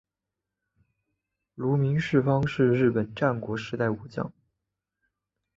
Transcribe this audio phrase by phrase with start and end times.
[1.53, 4.33] 芦名氏方是日本战国时代武将。